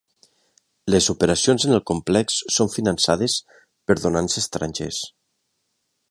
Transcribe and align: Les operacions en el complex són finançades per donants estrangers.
Les 0.93 1.09
operacions 1.13 1.65
en 1.67 1.75
el 1.75 1.83
complex 1.91 2.39
són 2.55 2.71
finançades 2.77 3.35
per 3.91 3.97
donants 4.07 4.39
estrangers. 4.45 5.03